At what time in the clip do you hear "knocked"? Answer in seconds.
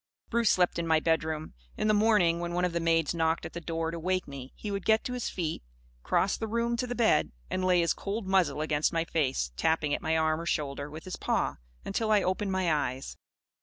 3.13-3.45